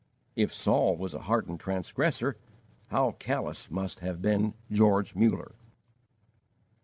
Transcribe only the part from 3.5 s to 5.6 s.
must have been George Muller!